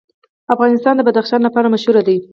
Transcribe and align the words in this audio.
افغانستان 0.53 0.93
د 0.97 1.01
بدخشان 1.07 1.41
لپاره 1.43 1.71
مشهور 1.73 1.95
دی. 2.07 2.17